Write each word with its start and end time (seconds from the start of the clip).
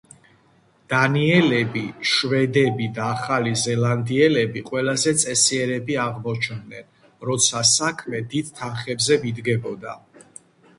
დანიელები, 0.93 1.83
შვედები 2.11 2.87
და 2.95 3.05
ახალი 3.17 3.53
ზელანდიელები 3.65 4.65
ყველაზე 4.71 5.15
წესიერები 5.27 5.99
აღმოჩნდნენ, 6.07 6.91
როცა 7.31 7.65
საქმე 7.75 8.25
დიდ 8.35 8.53
თანხებზე 8.63 9.23
მიდგებოდა. 9.29 9.97